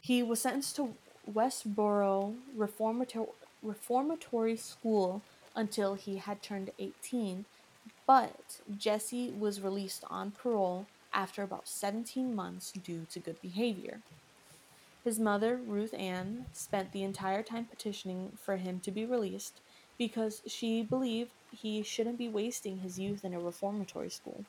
He 0.00 0.22
was 0.22 0.40
sentenced 0.40 0.76
to 0.76 0.94
Westboro 1.30 2.36
Reformatory, 2.56 3.28
Reformatory 3.62 4.56
School 4.56 5.22
until 5.56 5.94
he 5.94 6.16
had 6.16 6.42
turned 6.42 6.70
18, 6.78 7.44
but 8.06 8.60
Jesse 8.76 9.30
was 9.30 9.60
released 9.60 10.04
on 10.08 10.30
parole 10.30 10.86
after 11.12 11.42
about 11.42 11.68
17 11.68 12.34
months 12.34 12.72
due 12.72 13.06
to 13.10 13.20
good 13.20 13.40
behavior. 13.40 14.00
His 15.04 15.18
mother, 15.18 15.56
Ruth 15.56 15.94
Ann, 15.94 16.46
spent 16.52 16.92
the 16.92 17.02
entire 17.02 17.42
time 17.42 17.66
petitioning 17.66 18.32
for 18.40 18.56
him 18.56 18.80
to 18.80 18.90
be 18.90 19.04
released 19.04 19.60
because 19.98 20.42
she 20.46 20.82
believed 20.82 21.30
he 21.52 21.82
shouldn't 21.82 22.18
be 22.18 22.28
wasting 22.28 22.78
his 22.78 22.98
youth 22.98 23.24
in 23.24 23.34
a 23.34 23.40
reformatory 23.40 24.10
school. 24.10 24.44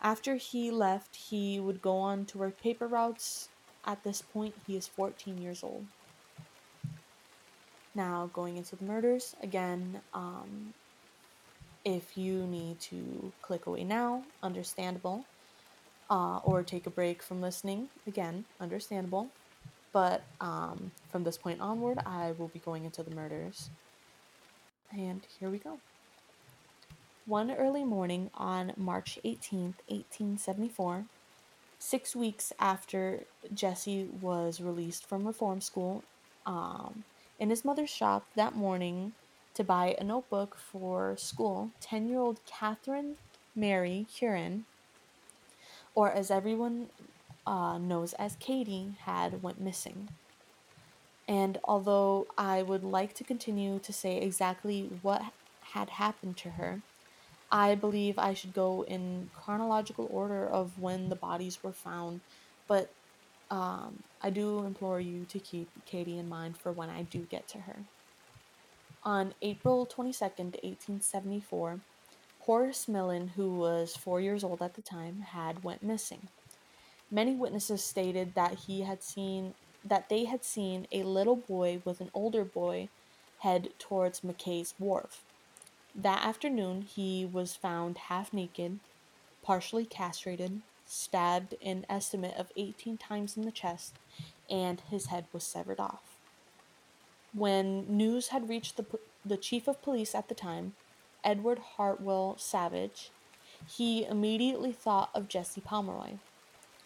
After 0.00 0.36
he 0.36 0.70
left, 0.70 1.16
he 1.16 1.58
would 1.58 1.80
go 1.80 1.96
on 1.96 2.26
to 2.26 2.38
work 2.38 2.60
paper 2.60 2.86
routes. 2.86 3.48
At 3.86 4.04
this 4.04 4.20
point, 4.20 4.54
he 4.66 4.76
is 4.76 4.86
14 4.86 5.40
years 5.40 5.62
old. 5.62 5.86
Now, 7.94 8.28
going 8.32 8.56
into 8.56 8.76
the 8.76 8.84
murders, 8.84 9.34
again, 9.42 10.00
um, 10.12 10.74
if 11.84 12.16
you 12.16 12.46
need 12.46 12.80
to 12.80 13.32
click 13.42 13.66
away 13.66 13.84
now, 13.84 14.22
understandable. 14.42 15.24
Uh, 16.10 16.38
or 16.44 16.62
take 16.62 16.86
a 16.86 16.90
break 16.90 17.22
from 17.22 17.40
listening, 17.40 17.88
again, 18.06 18.44
understandable. 18.60 19.28
But 19.90 20.22
um, 20.38 20.92
from 21.10 21.24
this 21.24 21.38
point 21.38 21.62
onward, 21.62 21.98
I 22.04 22.32
will 22.36 22.48
be 22.48 22.58
going 22.58 22.84
into 22.84 23.02
the 23.02 23.14
murders. 23.14 23.70
And 24.92 25.22
here 25.40 25.48
we 25.48 25.58
go. 25.58 25.78
One 27.26 27.50
early 27.50 27.84
morning 27.84 28.30
on 28.34 28.74
March 28.76 29.18
18th, 29.24 29.80
1874, 29.88 31.06
six 31.78 32.14
weeks 32.14 32.52
after 32.60 33.24
Jesse 33.54 34.08
was 34.20 34.60
released 34.60 35.06
from 35.06 35.26
reform 35.26 35.62
school, 35.62 36.04
um, 36.44 37.04
in 37.38 37.48
his 37.48 37.64
mother's 37.64 37.88
shop 37.88 38.26
that 38.36 38.54
morning 38.54 39.12
to 39.54 39.64
buy 39.64 39.96
a 39.98 40.04
notebook 40.04 40.56
for 40.56 41.16
school, 41.16 41.70
10 41.80 42.08
year 42.08 42.18
old 42.18 42.40
Catherine 42.44 43.16
Mary 43.54 44.06
Curran, 44.18 44.64
or 45.94 46.10
as 46.10 46.30
everyone 46.30 46.88
uh, 47.46 47.78
knows 47.78 48.12
as 48.14 48.36
Katie, 48.36 48.96
had 49.04 49.42
went 49.42 49.60
missing. 49.60 50.08
And 51.26 51.58
although 51.64 52.26
I 52.36 52.62
would 52.62 52.84
like 52.84 53.14
to 53.14 53.24
continue 53.24 53.78
to 53.78 53.92
say 53.92 54.18
exactly 54.18 54.90
what 55.02 55.22
had 55.72 55.90
happened 55.90 56.36
to 56.38 56.50
her, 56.50 56.80
I 57.50 57.76
believe 57.76 58.18
I 58.18 58.34
should 58.34 58.52
go 58.52 58.84
in 58.84 59.30
chronological 59.34 60.08
order 60.10 60.46
of 60.46 60.80
when 60.80 61.08
the 61.08 61.16
bodies 61.16 61.62
were 61.62 61.72
found, 61.72 62.20
but 62.66 62.90
um, 63.50 64.02
I 64.22 64.30
do 64.30 64.64
implore 64.64 65.00
you 65.00 65.24
to 65.26 65.38
keep 65.38 65.68
Katie 65.86 66.18
in 66.18 66.28
mind 66.28 66.56
for 66.56 66.72
when 66.72 66.90
I 66.90 67.02
do 67.02 67.20
get 67.20 67.46
to 67.48 67.58
her. 67.58 67.76
On 69.04 69.34
April 69.42 69.84
22nd, 69.84 70.54
1874, 70.64 71.80
Horace 72.40 72.88
Millen, 72.88 73.32
who 73.36 73.54
was 73.54 73.94
four 73.94 74.18
years 74.18 74.42
old 74.42 74.62
at 74.62 74.74
the 74.74 74.80
time, 74.82 75.26
had 75.28 75.62
went 75.62 75.82
missing. 75.82 76.28
Many 77.10 77.34
witnesses 77.34 77.84
stated 77.84 78.34
that 78.34 78.60
he 78.60 78.80
had 78.80 79.02
seen 79.02 79.52
that 79.84 80.08
they 80.08 80.24
had 80.24 80.42
seen 80.42 80.86
a 80.90 81.02
little 81.02 81.36
boy 81.36 81.82
with 81.84 82.00
an 82.00 82.10
older 82.14 82.46
boy 82.46 82.88
head 83.40 83.68
towards 83.78 84.20
McKay's 84.20 84.72
wharf. 84.78 85.22
That 85.94 86.24
afternoon, 86.24 86.80
he 86.80 87.26
was 87.26 87.54
found 87.54 87.98
half 87.98 88.32
naked, 88.32 88.80
partially 89.42 89.84
castrated, 89.84 90.62
stabbed 90.86 91.54
an 91.62 91.84
estimate 91.90 92.34
of 92.38 92.50
18 92.56 92.96
times 92.96 93.36
in 93.36 93.44
the 93.44 93.52
chest, 93.52 93.96
and 94.48 94.80
his 94.90 95.06
head 95.06 95.26
was 95.30 95.44
severed 95.44 95.78
off. 95.78 96.13
When 97.34 97.84
news 97.88 98.28
had 98.28 98.48
reached 98.48 98.76
the, 98.76 98.86
the 99.24 99.36
chief 99.36 99.66
of 99.66 99.82
police 99.82 100.14
at 100.14 100.28
the 100.28 100.34
time, 100.34 100.74
Edward 101.24 101.58
Hartwell 101.58 102.36
Savage, 102.38 103.10
he 103.66 104.04
immediately 104.04 104.72
thought 104.72 105.10
of 105.14 105.28
Jesse 105.28 105.60
Pomeroy. 105.60 106.18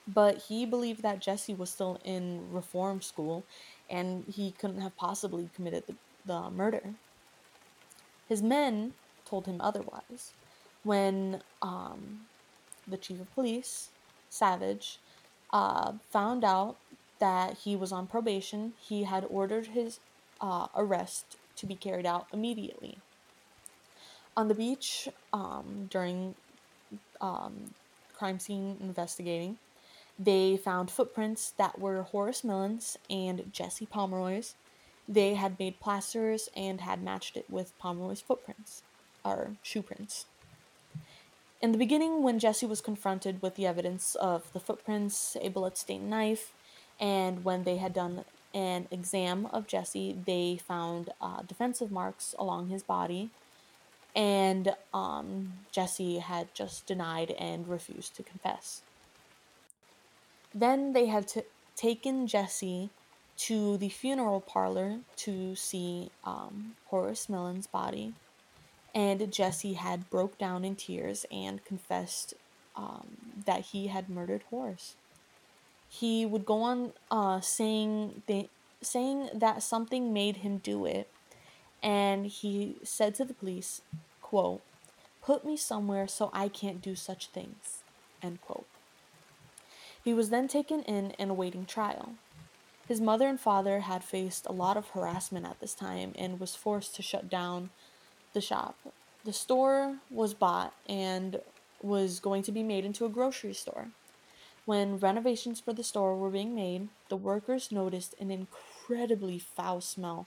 But 0.07 0.45
he 0.49 0.65
believed 0.65 1.03
that 1.03 1.21
Jesse 1.21 1.55
was 1.55 1.69
still 1.69 2.01
in 2.03 2.51
reform 2.51 3.03
school 3.03 3.45
and 3.91 4.25
he 4.27 4.53
couldn't 4.53 4.81
have 4.81 4.97
possibly 4.97 5.51
committed 5.55 5.85
the, 5.87 5.95
the 6.25 6.51
murder. 6.51 6.95
His 8.27 8.43
men 8.43 8.95
told 9.27 9.47
him 9.47 9.61
otherwise. 9.61 10.33
When 10.83 11.43
um, 11.61 12.21
the 12.87 12.97
chief 12.97 13.21
of 13.21 13.35
police, 13.35 13.91
Savage, 14.31 14.99
uh, 15.53 15.93
found 16.11 16.45
out 16.45 16.77
that 17.19 17.59
he 17.59 17.77
was 17.77 17.93
on 17.93 18.07
probation, 18.07 18.73
he 18.81 19.03
had 19.03 19.27
ordered 19.29 19.67
his 19.67 20.01
uh, 20.41 20.69
arrest 20.77 21.37
to 21.57 21.67
be 21.67 21.75
carried 21.75 22.07
out 22.07 22.27
immediately. 22.33 22.99
On 24.37 24.49
the 24.49 24.55
beach, 24.55 25.09
um, 25.33 25.89
during 25.91 26.35
um, 27.21 27.75
crime 28.17 28.39
scene 28.39 28.77
investigating, 28.81 29.59
they 30.19 30.57
found 30.57 30.91
footprints 30.91 31.53
that 31.59 31.79
were 31.79 32.03
Horace 32.03 32.45
Millen's 32.45 32.97
and 33.09 33.53
Jesse 33.53 33.87
Pomeroy's. 33.87 34.55
They 35.09 35.35
had 35.35 35.59
made 35.59 35.81
plasters 35.81 36.49
and 36.57 36.81
had 36.81 37.03
matched 37.03 37.37
it 37.37 37.47
with 37.49 37.77
Pomeroy's 37.79 38.21
footprints, 38.21 38.83
or 39.25 39.53
shoe 39.63 39.83
prints. 39.83 40.27
In 41.61 41.73
the 41.73 41.79
beginning, 41.79 42.23
when 42.23 42.39
Jesse 42.39 42.67
was 42.67 42.81
confronted 42.81 43.43
with 43.43 43.57
the 43.57 43.67
evidence 43.67 44.15
of 44.15 44.53
the 44.53 44.61
footprints, 44.61 45.37
a 45.41 45.49
bullet 45.49 45.77
stained 45.77 46.09
knife, 46.09 46.53
and 47.01 47.45
when 47.45 47.65
they 47.65 47.79
had 47.79 47.93
done 47.93 48.25
an 48.55 48.89
exam 48.91 49.47
of 49.47 49.67
Jesse, 49.67 50.17
they 50.27 50.59
found 50.67 51.11
uh, 51.21 51.43
defensive 51.43 51.91
marks 51.91 52.35
along 52.39 52.69
his 52.69 52.83
body, 52.83 53.31
and 54.15 54.75
um, 54.93 55.53
Jesse 55.71 56.19
had 56.19 56.55
just 56.55 56.87
denied 56.87 57.31
and 57.33 57.69
refused 57.69 58.17
to 58.17 58.23
confess. 58.23 58.83
Then 60.55 60.93
they 60.93 61.07
had 61.07 61.29
t- 61.29 61.43
taken 61.77 62.27
Jesse 62.27 62.91
to 63.37 63.77
the 63.77 63.89
funeral 63.89 64.41
parlor 64.41 64.99
to 65.17 65.55
see 65.55 66.11
um, 66.25 66.75
Horace 66.87 67.29
Millen's 67.29 67.67
body 67.67 68.15
and 68.95 69.31
Jesse 69.33 69.75
had 69.75 70.11
broke 70.11 70.39
down 70.39 70.65
in 70.65 70.75
tears 70.75 71.25
and 71.31 71.65
confessed 71.65 72.35
um, 72.77 73.07
that 73.47 73.67
he 73.67 73.89
had 73.89 74.09
murdered 74.09 74.43
Horace. 74.51 74.97
He 75.99 76.25
would 76.25 76.45
go 76.45 76.63
on 76.63 76.93
uh, 77.11 77.41
saying 77.41 78.23
saying 78.81 79.31
that 79.35 79.63
something 79.63 80.13
made 80.13 80.39
him 80.39 80.59
do 80.59 80.87
it, 80.87 81.11
and 81.83 82.27
he 82.27 82.77
said 82.85 83.15
to 83.17 83.25
the 83.25 83.35
police, 83.35 83.83
"quote 84.23 84.63
Put 85.23 85.45
me 85.45 85.57
somewhere 85.57 86.07
so 86.07 86.31
I 86.33 86.49
can't 86.49 86.81
do 86.81 86.95
such 86.95 87.27
things." 87.29 87.83
End 88.23 88.41
quote. 88.41 88.67
He 90.05 90.15
was 90.15 90.31
then 90.31 90.47
taken 90.47 90.83
in 90.83 91.13
and 91.19 91.31
awaiting 91.31 91.67
trial. 91.67 92.15
His 92.87 93.01
mother 93.01 93.27
and 93.27 93.39
father 93.39 93.81
had 93.81 94.03
faced 94.03 94.47
a 94.47 94.53
lot 94.53 94.77
of 94.77 94.91
harassment 94.91 95.47
at 95.47 95.61
this 95.61 95.75
time 95.75 96.13
and 96.17 96.41
was 96.41 96.55
forced 96.55 96.95
to 96.97 97.03
shut 97.03 97.29
down 97.29 97.71
the 98.33 98.41
shop. 98.41 98.77
The 99.25 99.33
store 99.33 99.99
was 100.11 100.33
bought 100.33 100.75
and 100.89 101.41
was 101.83 102.21
going 102.21 102.43
to 102.45 102.53
be 102.53 102.63
made 102.63 102.85
into 102.85 103.05
a 103.05 103.11
grocery 103.11 103.53
store. 103.53 103.89
When 104.69 104.99
renovations 104.99 105.61
for 105.61 105.73
the 105.73 105.83
store 105.83 106.15
were 106.15 106.29
being 106.29 106.55
made, 106.55 106.89
the 107.09 107.17
workers 107.17 107.73
noticed 107.73 108.15
an 108.21 108.31
incredibly 108.31 109.39
foul 109.39 109.81
smell 109.81 110.27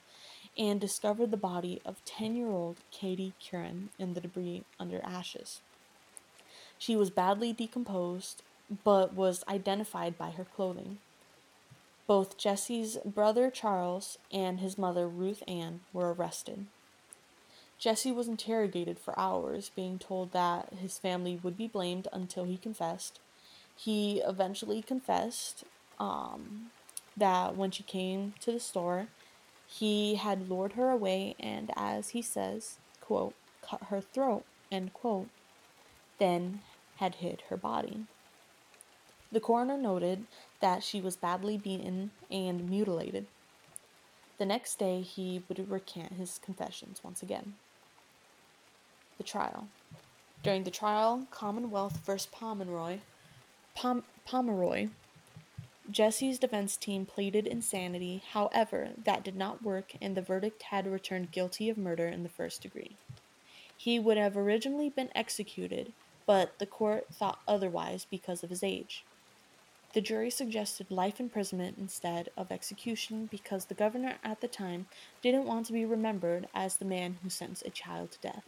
and 0.57 0.81
discovered 0.81 1.29
the 1.29 1.37
body 1.37 1.79
of 1.85 2.03
10 2.05 2.35
year 2.35 2.49
old 2.49 2.77
Katie 2.89 3.33
Curran 3.39 3.89
in 3.99 4.15
the 4.15 4.19
debris 4.19 4.63
under 4.79 4.99
ashes. 5.03 5.61
She 6.79 6.95
was 6.95 7.11
badly 7.11 7.53
decomposed, 7.53 8.41
but 8.83 9.13
was 9.13 9.43
identified 9.47 10.17
by 10.17 10.31
her 10.31 10.45
clothing. 10.45 10.97
Both 12.07 12.39
Jesse's 12.39 12.97
brother 13.05 13.51
Charles 13.51 14.17
and 14.31 14.59
his 14.59 14.75
mother 14.75 15.07
Ruth 15.07 15.43
Ann 15.47 15.81
were 15.93 16.15
arrested. 16.15 16.65
Jesse 17.77 18.11
was 18.11 18.27
interrogated 18.27 18.97
for 18.97 19.13
hours, 19.19 19.69
being 19.75 19.99
told 19.99 20.31
that 20.31 20.73
his 20.81 20.97
family 20.97 21.39
would 21.43 21.59
be 21.59 21.67
blamed 21.67 22.07
until 22.11 22.45
he 22.45 22.57
confessed. 22.57 23.19
He 23.83 24.19
eventually 24.19 24.83
confessed 24.83 25.63
um, 25.99 26.67
that 27.17 27.55
when 27.55 27.71
she 27.71 27.81
came 27.81 28.35
to 28.41 28.51
the 28.51 28.59
store, 28.59 29.07
he 29.65 30.15
had 30.15 30.47
lured 30.47 30.73
her 30.73 30.91
away 30.91 31.35
and, 31.39 31.71
as 31.75 32.09
he 32.09 32.21
says, 32.21 32.77
quote, 32.99 33.33
cut 33.67 33.85
her 33.85 33.99
throat, 33.99 34.43
end 34.71 34.93
quote, 34.93 35.29
then 36.19 36.61
had 36.97 37.15
hid 37.15 37.41
her 37.49 37.57
body. 37.57 38.05
The 39.31 39.39
coroner 39.39 39.77
noted 39.77 40.25
that 40.59 40.83
she 40.83 41.01
was 41.01 41.15
badly 41.15 41.57
beaten 41.57 42.11
and 42.29 42.69
mutilated. 42.69 43.25
The 44.37 44.45
next 44.45 44.77
day, 44.77 45.01
he 45.01 45.41
would 45.47 45.71
recant 45.71 46.13
his 46.13 46.37
confessions 46.37 47.03
once 47.03 47.23
again. 47.23 47.55
The 49.17 49.23
trial. 49.23 49.69
During 50.43 50.65
the 50.65 50.71
trial, 50.71 51.25
Commonwealth 51.31 51.99
v. 52.05 52.13
Pomeroy, 52.31 52.99
Pom- 53.75 54.03
Pomeroy, 54.25 54.89
Jesse's 55.89 56.39
defense 56.39 56.77
team 56.77 57.05
pleaded 57.05 57.47
insanity. 57.47 58.23
However, 58.31 58.89
that 59.03 59.23
did 59.23 59.35
not 59.35 59.63
work, 59.63 59.93
and 60.01 60.15
the 60.15 60.21
verdict 60.21 60.63
had 60.63 60.87
returned 60.87 61.31
guilty 61.31 61.69
of 61.69 61.77
murder 61.77 62.07
in 62.07 62.23
the 62.23 62.29
first 62.29 62.61
degree. 62.61 62.97
He 63.77 63.99
would 63.99 64.17
have 64.17 64.37
originally 64.37 64.89
been 64.89 65.09
executed, 65.15 65.91
but 66.25 66.59
the 66.59 66.65
court 66.65 67.07
thought 67.13 67.39
otherwise 67.47 68.05
because 68.09 68.43
of 68.43 68.49
his 68.49 68.63
age. 68.63 69.03
The 69.93 70.01
jury 70.01 70.29
suggested 70.29 70.89
life 70.89 71.19
imprisonment 71.19 71.77
instead 71.77 72.29
of 72.37 72.51
execution 72.51 73.27
because 73.29 73.65
the 73.65 73.73
governor 73.73 74.15
at 74.23 74.39
the 74.39 74.47
time 74.47 74.85
didn't 75.21 75.45
want 75.45 75.65
to 75.65 75.73
be 75.73 75.83
remembered 75.83 76.47
as 76.53 76.77
the 76.77 76.85
man 76.85 77.17
who 77.21 77.29
sentenced 77.29 77.65
a 77.65 77.71
child 77.71 78.11
to 78.13 78.19
death. 78.19 78.45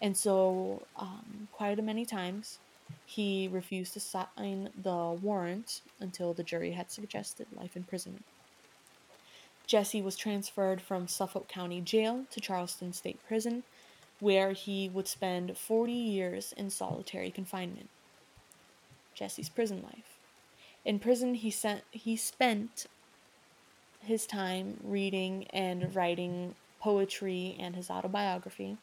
And 0.00 0.16
so, 0.16 0.86
um, 0.96 1.48
quite 1.50 1.78
a 1.78 1.82
many 1.82 2.04
times, 2.04 2.58
he 3.04 3.48
refused 3.48 3.92
to 3.94 4.00
sign 4.00 4.70
the 4.80 5.18
warrant 5.20 5.80
until 6.00 6.32
the 6.32 6.42
jury 6.42 6.72
had 6.72 6.90
suggested 6.90 7.46
life 7.54 7.76
imprisonment. 7.76 8.24
Jesse 9.66 10.02
was 10.02 10.16
transferred 10.16 10.80
from 10.80 11.08
Suffolk 11.08 11.48
County 11.48 11.80
Jail 11.80 12.24
to 12.30 12.40
Charleston 12.40 12.92
State 12.92 13.18
Prison, 13.26 13.64
where 14.20 14.52
he 14.52 14.88
would 14.88 15.08
spend 15.08 15.56
40 15.58 15.92
years 15.92 16.54
in 16.56 16.70
solitary 16.70 17.30
confinement. 17.30 17.88
Jesse's 19.14 19.48
prison 19.48 19.82
life. 19.82 20.18
In 20.84 21.00
prison, 21.00 21.34
he, 21.34 21.50
sent, 21.50 21.82
he 21.90 22.16
spent 22.16 22.86
his 24.00 24.26
time 24.26 24.78
reading 24.84 25.46
and 25.52 25.94
writing 25.94 26.54
poetry 26.80 27.56
and 27.58 27.74
his 27.74 27.90
autobiography 27.90 28.76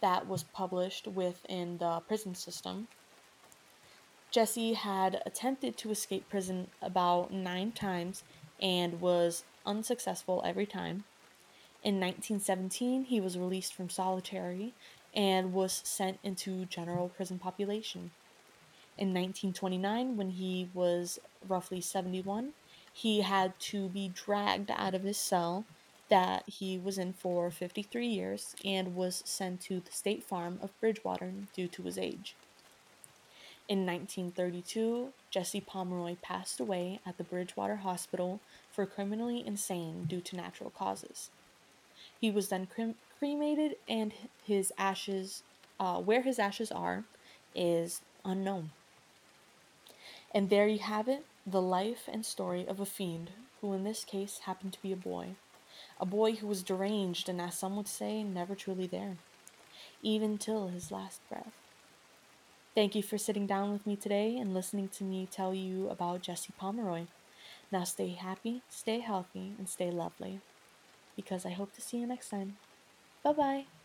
that 0.00 0.26
was 0.26 0.42
published 0.42 1.06
within 1.06 1.78
the 1.78 2.00
prison 2.08 2.34
system. 2.34 2.88
Jesse 4.34 4.72
had 4.72 5.22
attempted 5.24 5.76
to 5.76 5.92
escape 5.92 6.28
prison 6.28 6.66
about 6.82 7.32
nine 7.32 7.70
times 7.70 8.24
and 8.60 9.00
was 9.00 9.44
unsuccessful 9.64 10.42
every 10.44 10.66
time. 10.66 11.04
In 11.84 12.00
1917, 12.00 13.04
he 13.04 13.20
was 13.20 13.38
released 13.38 13.72
from 13.72 13.88
solitary 13.88 14.74
and 15.14 15.52
was 15.52 15.82
sent 15.84 16.18
into 16.24 16.64
general 16.64 17.10
prison 17.10 17.38
population. 17.38 18.10
In 18.98 19.14
1929, 19.14 20.16
when 20.16 20.30
he 20.30 20.68
was 20.74 21.20
roughly 21.46 21.80
71, 21.80 22.54
he 22.92 23.20
had 23.20 23.56
to 23.60 23.88
be 23.88 24.08
dragged 24.08 24.72
out 24.72 24.96
of 24.96 25.04
his 25.04 25.16
cell 25.16 25.64
that 26.08 26.42
he 26.48 26.76
was 26.76 26.98
in 26.98 27.12
for 27.12 27.52
53 27.52 28.04
years 28.04 28.56
and 28.64 28.96
was 28.96 29.22
sent 29.24 29.60
to 29.60 29.78
the 29.78 29.92
State 29.92 30.24
Farm 30.24 30.58
of 30.60 30.76
Bridgewater 30.80 31.32
due 31.54 31.68
to 31.68 31.82
his 31.82 31.96
age. 31.96 32.34
In 33.66 33.86
1932, 33.86 35.08
Jesse 35.30 35.60
Pomeroy 35.60 36.16
passed 36.20 36.60
away 36.60 37.00
at 37.06 37.16
the 37.16 37.24
Bridgewater 37.24 37.76
Hospital 37.76 38.40
for 38.70 38.84
criminally 38.84 39.42
insane 39.46 40.04
due 40.04 40.20
to 40.20 40.36
natural 40.36 40.70
causes. 40.70 41.30
He 42.20 42.30
was 42.30 42.50
then 42.50 42.66
crem- 42.66 42.96
cremated, 43.18 43.76
and 43.88 44.12
his 44.46 44.72
ashes, 44.76 45.42
uh, 45.80 46.00
where 46.00 46.22
his 46.22 46.38
ashes 46.38 46.70
are, 46.70 47.04
is 47.54 48.02
unknown. 48.24 48.70
And 50.34 50.50
there 50.50 50.68
you 50.68 50.80
have 50.80 51.08
it 51.08 51.24
the 51.46 51.62
life 51.62 52.08
and 52.12 52.24
story 52.24 52.66
of 52.66 52.80
a 52.80 52.86
fiend, 52.86 53.30
who 53.60 53.72
in 53.72 53.84
this 53.84 54.04
case 54.04 54.40
happened 54.40 54.74
to 54.74 54.82
be 54.82 54.92
a 54.92 54.96
boy 54.96 55.36
a 56.00 56.06
boy 56.06 56.32
who 56.32 56.46
was 56.46 56.62
deranged 56.62 57.28
and, 57.28 57.40
as 57.40 57.56
some 57.56 57.76
would 57.76 57.88
say, 57.88 58.22
never 58.22 58.54
truly 58.54 58.86
there, 58.86 59.16
even 60.02 60.38
till 60.38 60.68
his 60.68 60.90
last 60.90 61.20
breath. 61.28 61.63
Thank 62.74 62.94
you 62.94 63.02
for 63.02 63.18
sitting 63.18 63.46
down 63.46 63.72
with 63.72 63.86
me 63.86 63.96
today 63.96 64.36
and 64.36 64.52
listening 64.52 64.88
to 64.90 65.04
me 65.04 65.26
tell 65.26 65.54
you 65.54 65.88
about 65.88 66.22
Jesse 66.22 66.52
Pomeroy. 66.60 67.06
Now 67.72 67.84
stay 67.84 68.10
happy, 68.14 68.64
stay 68.68 69.00
healthy, 69.00 69.56
and 69.58 69.68
stay 69.68 69.90
lovely. 69.90 70.42
Because 71.16 71.46
I 71.46 71.50
hope 71.52 71.74
to 71.74 71.82
see 71.82 71.98
you 71.98 72.06
next 72.06 72.30
time. 72.30 72.58
Bye 73.24 73.34
bye. 73.34 73.83